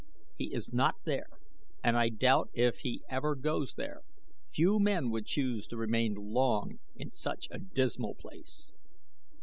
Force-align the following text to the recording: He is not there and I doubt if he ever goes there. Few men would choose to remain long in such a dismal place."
He 0.35 0.45
is 0.51 0.73
not 0.73 0.95
there 1.05 1.27
and 1.83 1.95
I 1.95 2.09
doubt 2.09 2.49
if 2.55 2.79
he 2.79 3.03
ever 3.07 3.35
goes 3.35 3.75
there. 3.75 4.01
Few 4.49 4.79
men 4.79 5.11
would 5.11 5.27
choose 5.27 5.67
to 5.67 5.77
remain 5.77 6.15
long 6.15 6.79
in 6.95 7.11
such 7.13 7.47
a 7.51 7.59
dismal 7.59 8.15
place." 8.15 8.65